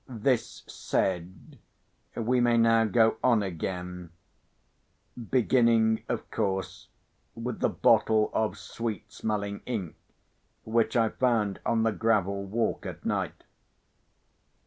[0.09, 1.59] This said,
[2.15, 6.87] we may now go on again—beginning, of course,
[7.35, 9.95] with the bottle of sweet smelling ink
[10.63, 13.43] which I found on the gravel walk at night.